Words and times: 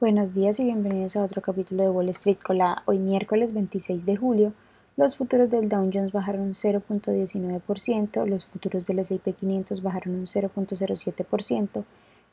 Buenos 0.00 0.32
días 0.32 0.58
y 0.58 0.64
bienvenidos 0.64 1.14
a 1.16 1.22
otro 1.22 1.42
capítulo 1.42 1.82
de 1.82 1.90
Wall 1.90 2.08
Street 2.08 2.38
Colada. 2.42 2.82
Hoy 2.86 2.98
miércoles 2.98 3.52
26 3.52 4.06
de 4.06 4.16
julio, 4.16 4.54
los 4.96 5.14
futuros 5.14 5.50
del 5.50 5.68
Dow 5.68 5.90
Jones 5.92 6.10
bajaron 6.10 6.40
un 6.40 6.54
0.19%, 6.54 8.24
los 8.24 8.46
futuros 8.46 8.86
del 8.86 9.00
S&P 9.00 9.34
500 9.34 9.82
bajaron 9.82 10.14
un 10.14 10.24
0.07% 10.24 11.84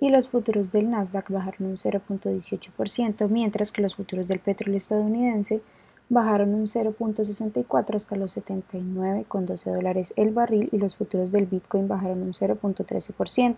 y 0.00 0.10
los 0.10 0.28
futuros 0.28 0.72
del 0.72 0.90
Nasdaq 0.90 1.30
bajaron 1.30 1.68
un 1.68 1.76
0.18%, 1.76 3.28
mientras 3.28 3.70
que 3.70 3.82
los 3.82 3.94
futuros 3.94 4.26
del 4.26 4.40
petróleo 4.40 4.78
estadounidense 4.78 5.62
bajaron 6.08 6.54
un 6.54 6.66
0.64 6.66 7.94
hasta 7.94 8.16
los 8.16 8.36
79,12 8.36 9.72
dólares 9.72 10.14
el 10.16 10.32
barril 10.32 10.68
y 10.72 10.78
los 10.78 10.96
futuros 10.96 11.30
del 11.30 11.46
Bitcoin 11.46 11.86
bajaron 11.86 12.22
un 12.22 12.32
0.13%. 12.32 13.56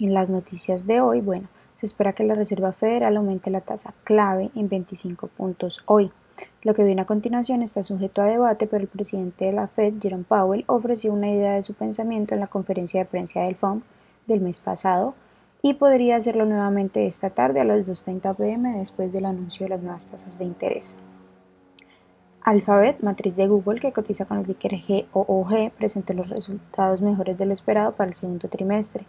En 0.00 0.14
las 0.14 0.30
noticias 0.30 0.88
de 0.88 1.00
hoy, 1.00 1.20
bueno, 1.20 1.46
se 1.80 1.86
espera 1.86 2.12
que 2.12 2.24
la 2.24 2.34
Reserva 2.34 2.72
Federal 2.72 3.16
aumente 3.16 3.50
la 3.50 3.62
tasa 3.62 3.94
clave 4.04 4.50
en 4.54 4.68
25 4.68 5.28
puntos 5.28 5.82
hoy. 5.86 6.12
Lo 6.62 6.74
que 6.74 6.84
viene 6.84 7.00
a 7.00 7.06
continuación 7.06 7.62
está 7.62 7.82
sujeto 7.82 8.20
a 8.20 8.26
debate, 8.26 8.66
pero 8.66 8.82
el 8.82 8.88
presidente 8.88 9.46
de 9.46 9.52
la 9.52 9.66
Fed, 9.66 9.94
Jerome 9.98 10.24
Powell, 10.28 10.64
ofreció 10.66 11.10
una 11.10 11.30
idea 11.30 11.54
de 11.54 11.62
su 11.62 11.72
pensamiento 11.72 12.34
en 12.34 12.40
la 12.40 12.48
conferencia 12.48 13.00
de 13.00 13.06
prensa 13.06 13.40
del 13.40 13.56
FOMC 13.56 13.82
del 14.26 14.42
mes 14.42 14.60
pasado 14.60 15.14
y 15.62 15.72
podría 15.72 16.16
hacerlo 16.16 16.44
nuevamente 16.44 17.06
esta 17.06 17.30
tarde 17.30 17.60
a 17.60 17.64
las 17.64 17.86
2.30 17.86 18.36
pm 18.36 18.78
después 18.78 19.14
del 19.14 19.24
anuncio 19.24 19.64
de 19.64 19.70
las 19.70 19.80
nuevas 19.80 20.06
tasas 20.06 20.38
de 20.38 20.44
interés. 20.44 20.98
Alphabet, 22.42 23.00
matriz 23.00 23.36
de 23.36 23.48
Google 23.48 23.80
que 23.80 23.92
cotiza 23.92 24.26
con 24.26 24.36
el 24.36 24.44
ticker 24.44 24.72
GOOG, 25.14 25.72
presentó 25.78 26.12
los 26.12 26.28
resultados 26.28 27.00
mejores 27.00 27.38
de 27.38 27.46
lo 27.46 27.54
esperado 27.54 27.92
para 27.92 28.10
el 28.10 28.16
segundo 28.16 28.48
trimestre. 28.48 29.06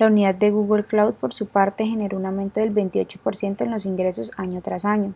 La 0.00 0.06
unidad 0.06 0.34
de 0.34 0.50
Google 0.50 0.84
Cloud, 0.84 1.12
por 1.12 1.34
su 1.34 1.48
parte, 1.48 1.84
generó 1.84 2.16
un 2.16 2.24
aumento 2.24 2.58
del 2.58 2.74
28% 2.74 3.60
en 3.60 3.70
los 3.70 3.84
ingresos 3.84 4.32
año 4.38 4.62
tras 4.62 4.86
año. 4.86 5.12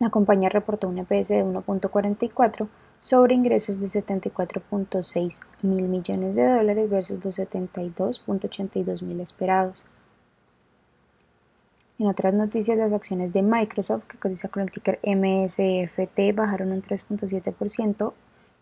La 0.00 0.10
compañía 0.10 0.48
reportó 0.48 0.88
un 0.88 0.98
EPS 0.98 1.28
de 1.28 1.44
1.44 1.44 2.66
sobre 2.98 3.36
ingresos 3.36 3.78
de 3.78 3.86
74.6 3.86 5.42
mil 5.62 5.84
millones 5.84 6.34
de 6.34 6.48
dólares 6.48 6.90
versus 6.90 7.24
los 7.24 7.38
72.82 7.38 9.02
mil 9.02 9.20
esperados. 9.20 9.84
En 12.00 12.08
otras 12.08 12.34
noticias, 12.34 12.76
las 12.76 12.92
acciones 12.92 13.32
de 13.32 13.42
Microsoft, 13.42 14.08
que 14.08 14.18
cotiza 14.18 14.48
con 14.48 14.64
el 14.64 14.72
ticker 14.72 14.98
MSFT, 15.04 16.34
bajaron 16.34 16.72
un 16.72 16.82
3.7%, 16.82 18.12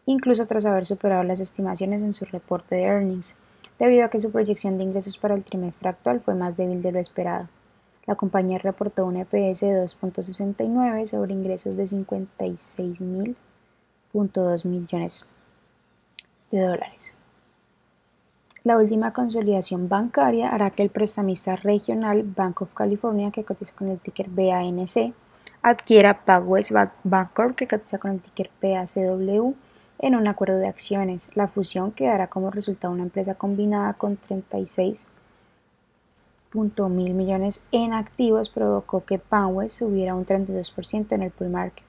incluso 0.05 0.47
tras 0.47 0.67
haber 0.67 0.85
superado 0.85 1.23
las 1.23 1.41
estimaciones 1.41 2.03
en 2.03 2.13
su 2.13 2.27
reporte 2.27 2.75
de 2.75 2.83
earnings 2.83 3.35
debido 3.79 4.05
a 4.05 4.11
que 4.11 4.21
su 4.21 4.33
proyección 4.33 4.79
de 4.79 4.85
ingresos 4.85 5.19
para 5.19 5.35
el 5.35 5.45
trimestre 5.45 5.89
actual 5.89 6.21
fue 6.21 6.35
más 6.35 6.57
débil 6.57 6.83
de 6.83 6.93
lo 6.93 6.99
esperado. 6.99 7.49
La 8.07 8.15
compañía 8.15 8.59
reportó 8.59 9.05
un 9.05 9.17
EPS 9.17 9.61
de 9.61 9.85
2.69 9.85 11.07
sobre 11.07 11.33
ingresos 11.33 11.77
de 11.77 11.85
56.000.2 11.85 14.65
millones 14.65 15.29
de 16.51 16.61
dólares. 16.61 17.13
La 18.63 18.79
última 18.79 19.13
consolidación 19.13 19.89
bancaria 19.89 20.49
hará 20.49 20.71
que 20.71 20.83
el 20.83 20.91
prestamista 20.91 21.57
regional 21.57 22.25
Bank 22.25 22.63
of 22.63 22.75
California, 22.75 23.31
que 23.31 23.45
cotiza 23.45 23.73
con 23.75 23.89
el 23.89 24.01
ticker 24.01 24.29
BANC, 24.29 25.15
adquiera 25.63 26.25
PacWest 26.25 26.73
Bancorp, 27.05 27.57
que 27.57 27.69
cotiza 27.69 27.99
con 27.99 28.13
el 28.13 28.21
ticker 28.21 28.51
PACW, 28.61 29.55
en 29.99 30.15
un 30.15 30.29
acuerdo 30.29 30.59
de 30.59 30.69
acciones. 30.69 31.31
La 31.35 31.49
fusión 31.49 31.93
que 31.93 32.07
dará 32.07 32.29
como 32.29 32.51
resultado 32.51 32.93
una 32.93 33.05
empresa 33.05 33.35
combinada 33.35 33.95
con 33.95 34.17
36 34.17 35.09
mil 36.55 37.13
millones 37.13 37.65
en 37.71 37.93
activos 37.93 38.49
provocó 38.49 39.05
que 39.05 39.19
PanWest 39.19 39.79
subiera 39.79 40.15
un 40.15 40.25
32% 40.25 41.13
en 41.13 41.23
el 41.23 41.31
pool 41.31 41.51
market. 41.51 41.85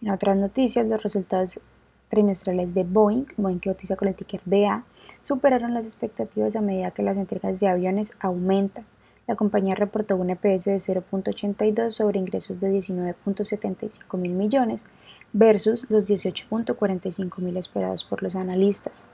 En 0.00 0.10
otras 0.10 0.36
noticias, 0.36 0.86
los 0.86 1.02
resultados 1.02 1.60
trimestrales 2.08 2.74
de 2.74 2.84
Boeing, 2.84 3.26
Boeing 3.36 3.58
que 3.58 3.70
cotiza 3.70 3.96
con 3.96 4.08
el 4.08 4.14
ticker 4.14 4.40
BA, 4.44 4.84
superaron 5.20 5.74
las 5.74 5.86
expectativas 5.86 6.56
a 6.56 6.60
medida 6.60 6.90
que 6.90 7.02
las 7.02 7.16
entregas 7.16 7.60
de 7.60 7.68
aviones 7.68 8.16
aumentan. 8.20 8.84
La 9.26 9.36
compañía 9.36 9.74
reportó 9.74 10.16
un 10.16 10.30
EPS 10.30 10.64
de 10.64 10.76
0.82 10.76 11.90
sobre 11.90 12.18
ingresos 12.18 12.60
de 12.60 12.70
19.75 12.70 14.18
mil 14.18 14.32
millones 14.32 14.86
versus 15.32 15.90
los 15.90 16.08
18.45 16.08 17.38
mil 17.38 17.56
esperados 17.56 18.04
por 18.04 18.22
los 18.22 18.36
analistas. 18.36 19.06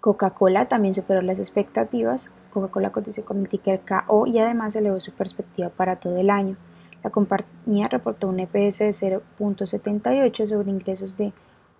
Coca-Cola 0.00 0.66
también 0.66 0.94
superó 0.94 1.20
las 1.20 1.38
expectativas. 1.38 2.34
Coca-Cola 2.52 2.90
cotizó 2.90 3.24
con 3.24 3.40
el 3.40 3.48
ticker 3.48 3.80
KO 3.80 4.26
y 4.26 4.38
además 4.38 4.74
elevó 4.74 4.98
su 5.00 5.12
perspectiva 5.12 5.68
para 5.68 5.96
todo 5.96 6.16
el 6.16 6.30
año. 6.30 6.56
La 7.02 7.10
compañía 7.10 7.88
reportó 7.88 8.28
un 8.28 8.40
EPS 8.40 8.78
de 8.78 8.90
0.78 8.90 10.48
sobre 10.48 10.70
ingresos 10.70 11.16
de 11.16 11.32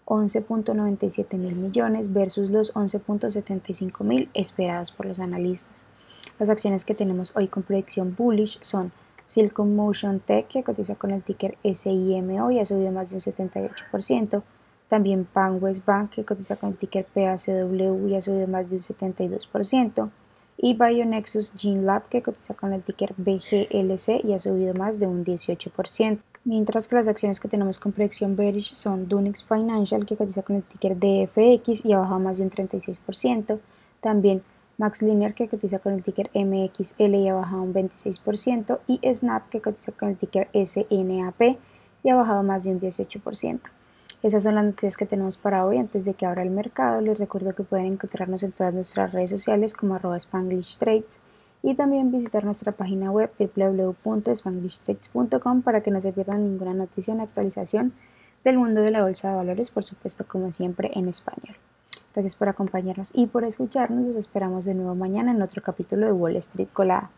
11.97 0.06 1.36
mil 1.36 1.54
millones 1.54 2.12
versus 2.12 2.50
los 2.50 2.74
11.75 2.74 4.02
mil 4.02 4.28
esperados 4.34 4.90
por 4.90 5.06
los 5.06 5.20
analistas. 5.20 5.84
Las 6.38 6.50
acciones 6.50 6.84
que 6.84 6.94
tenemos 6.94 7.32
hoy 7.36 7.48
con 7.48 7.62
predicción 7.62 8.14
bullish 8.16 8.58
son 8.62 8.92
Silicon 9.30 9.76
Motion 9.76 10.18
Tech, 10.18 10.48
que 10.48 10.64
cotiza 10.64 10.96
con 10.96 11.12
el 11.12 11.22
ticker 11.22 11.56
SIMO 11.62 12.50
y 12.50 12.58
ha 12.58 12.66
subido 12.66 12.90
más 12.90 13.10
de 13.10 13.14
un 13.14 13.20
78%. 13.20 14.42
También 14.88 15.24
PanWest 15.24 15.86
Bank, 15.86 16.10
que 16.10 16.24
cotiza 16.24 16.56
con 16.56 16.70
el 16.70 16.76
ticker 16.76 17.04
PACW 17.04 18.08
y 18.08 18.16
ha 18.16 18.22
subido 18.22 18.48
más 18.48 18.68
de 18.68 18.74
un 18.74 18.82
72%. 18.82 20.10
Y 20.56 20.74
Bionexus 20.74 21.52
Gene 21.56 21.82
Lab, 21.82 22.08
que 22.08 22.22
cotiza 22.22 22.54
con 22.54 22.72
el 22.72 22.82
ticker 22.82 23.14
BGLC 23.16 24.24
y 24.24 24.32
ha 24.32 24.40
subido 24.40 24.74
más 24.74 24.98
de 24.98 25.06
un 25.06 25.24
18%. 25.24 26.18
Mientras 26.42 26.88
que 26.88 26.96
las 26.96 27.06
acciones 27.06 27.38
que 27.38 27.48
tenemos 27.48 27.78
con 27.78 27.92
predicción 27.92 28.34
bearish 28.34 28.74
son 28.74 29.06
Dunix 29.06 29.44
Financial, 29.44 30.04
que 30.04 30.16
cotiza 30.16 30.42
con 30.42 30.56
el 30.56 30.64
ticker 30.64 30.96
DFX 30.98 31.84
y 31.84 31.92
ha 31.92 32.00
bajado 32.00 32.18
más 32.18 32.38
de 32.38 32.44
un 32.44 32.50
36%. 32.50 33.60
También 34.00 34.42
Max 34.80 35.02
Linear 35.02 35.34
que 35.34 35.46
cotiza 35.46 35.78
con 35.78 35.92
el 35.92 36.02
ticker 36.02 36.30
MXL 36.32 37.14
y 37.14 37.28
ha 37.28 37.34
bajado 37.34 37.60
un 37.60 37.74
26% 37.74 38.78
y 38.86 38.98
Snap 39.12 39.50
que 39.50 39.60
cotiza 39.60 39.92
con 39.92 40.08
el 40.08 40.16
ticker 40.16 40.48
SNAP 40.54 41.58
y 42.02 42.08
ha 42.08 42.16
bajado 42.16 42.42
más 42.42 42.64
de 42.64 42.70
un 42.70 42.80
18%. 42.80 43.60
Esas 44.22 44.42
son 44.42 44.54
las 44.54 44.64
noticias 44.64 44.96
que 44.96 45.04
tenemos 45.04 45.36
para 45.36 45.66
hoy. 45.66 45.76
Antes 45.76 46.06
de 46.06 46.14
que 46.14 46.24
abra 46.24 46.44
el 46.44 46.48
mercado, 46.48 47.02
les 47.02 47.18
recuerdo 47.18 47.54
que 47.54 47.62
pueden 47.62 47.92
encontrarnos 47.92 48.42
en 48.42 48.52
todas 48.52 48.72
nuestras 48.72 49.12
redes 49.12 49.28
sociales 49.28 49.74
como 49.74 49.96
arroba 49.96 50.16
Spanglish 50.16 50.78
Trades 50.78 51.20
y 51.62 51.74
también 51.74 52.10
visitar 52.10 52.46
nuestra 52.46 52.72
página 52.72 53.12
web 53.12 53.30
www.spanglishtrades.com 53.38 55.60
para 55.60 55.82
que 55.82 55.90
no 55.90 56.00
se 56.00 56.14
pierdan 56.14 56.42
ninguna 56.42 56.72
noticia 56.72 57.12
en 57.12 57.20
actualización 57.20 57.92
del 58.44 58.56
mundo 58.56 58.80
de 58.80 58.92
la 58.92 59.02
bolsa 59.02 59.28
de 59.28 59.36
valores, 59.36 59.70
por 59.70 59.84
supuesto 59.84 60.24
como 60.26 60.54
siempre 60.54 60.90
en 60.94 61.08
español. 61.08 61.54
Gracias 62.14 62.36
por 62.36 62.48
acompañarnos 62.48 63.12
y 63.14 63.26
por 63.26 63.44
escucharnos. 63.44 64.06
Los 64.06 64.16
esperamos 64.16 64.64
de 64.64 64.74
nuevo 64.74 64.94
mañana 64.94 65.30
en 65.30 65.42
otro 65.42 65.62
capítulo 65.62 66.06
de 66.06 66.12
Wall 66.12 66.36
Street 66.36 66.68
Colada. 66.72 67.10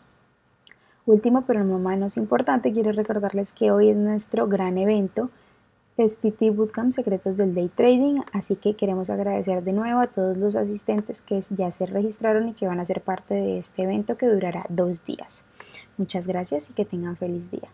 Último, 1.05 1.43
pero 1.43 1.65
no 1.65 1.79
menos 1.79 2.17
importante, 2.17 2.73
quiero 2.73 2.93
recordarles 2.93 3.53
que 3.53 3.73
hoy 3.73 3.89
es 3.89 3.97
nuestro 3.97 4.47
gran 4.47 4.79
evento, 4.79 5.31
SPT 5.97 6.55
Bootcamp 6.55 6.93
Secretos 6.93 7.37
del 7.37 7.55
Day 7.55 7.69
Trading, 7.69 8.21
así 8.33 8.55
que 8.55 8.77
queremos 8.77 9.11
agradecer 9.11 9.65
de 9.65 9.73
nuevo 9.73 10.01
a 10.01 10.07
todos 10.07 10.37
los 10.37 10.55
asistentes 10.55 11.21
que 11.21 11.41
ya 11.41 11.73
se 11.73 11.87
registraron 11.87 12.49
y 12.49 12.55
que 12.55 12.69
van 12.69 12.79
a 12.79 12.87
ser 12.87 13.01
parte 13.01 13.35
de 13.35 13.59
este 13.59 13.83
evento 13.83 14.17
que 14.17 14.29
durará 14.29 14.65
dos 14.69 15.05
días. 15.05 15.45
Muchas 15.99 16.29
gracias 16.29 16.71
y 16.71 16.75
que 16.75 16.85
tengan 16.85 17.17
feliz 17.17 17.51
día. 17.51 17.69